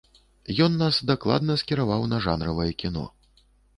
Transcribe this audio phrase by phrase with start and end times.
[0.65, 3.05] Ён нас дакладна скіраваў на жанравае кіно.